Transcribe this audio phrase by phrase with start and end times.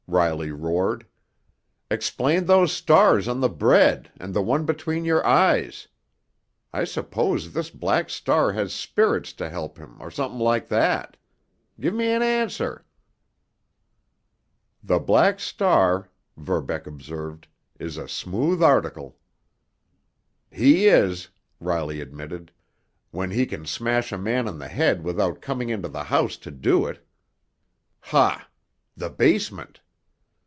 [0.13, 1.07] Riley roared.
[1.89, 5.87] "Explain those stars on the bread and the one between your eyes.
[6.73, 11.15] I suppose this Black Star has spirits to help him or something like that.
[11.79, 12.83] Give me an answer!"
[14.83, 17.47] "The Black Star," Verbeck observed,
[17.79, 19.17] "is a smooth article."
[20.51, 21.29] "He is,"
[21.61, 22.51] Riley admitted,
[23.11, 26.51] "when he can smash a man on the head without coming into the house to
[26.51, 27.07] do it.
[28.01, 28.49] Ha!
[28.97, 29.79] The basement!"